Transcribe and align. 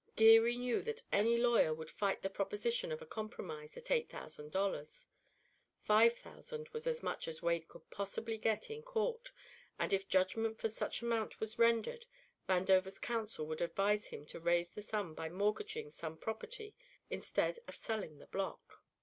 Geary 0.15 0.57
knew 0.57 0.81
that 0.81 1.03
any 1.11 1.37
lawyer 1.37 1.75
would 1.75 1.91
fight 1.91 2.23
the 2.23 2.29
proposition 2.31 2.91
of 2.91 3.03
a 3.03 3.05
compromise 3.05 3.77
at 3.77 3.91
eight 3.91 4.09
thousand 4.09 4.51
dollars: 4.51 5.05
five 5.83 6.17
thousand 6.17 6.67
was 6.69 6.87
as 6.87 7.03
much 7.03 7.27
as 7.27 7.43
Wade 7.43 7.67
could 7.67 7.87
possibly 7.91 8.39
get 8.39 8.71
in 8.71 8.81
court, 8.81 9.31
and 9.77 9.93
if 9.93 10.09
judgment 10.09 10.57
for 10.57 10.69
such 10.69 11.03
amount 11.03 11.39
was 11.39 11.59
rendered, 11.59 12.07
Vandover's 12.49 12.97
counsel 12.97 13.45
would 13.45 13.61
advise 13.61 14.07
him 14.07 14.25
to 14.25 14.39
raise 14.39 14.69
the 14.69 14.81
sum 14.81 15.13
by 15.13 15.29
mortgaging 15.29 15.91
some 15.91 16.17
property 16.17 16.73
instead 17.11 17.59
of 17.67 17.75
selling 17.75 18.17
the 18.17 18.25
block. 18.25 18.81